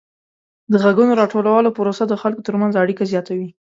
[0.71, 3.49] د غږونو راټولولو پروسه د خلکو ترمنځ اړیکه زیاتوي.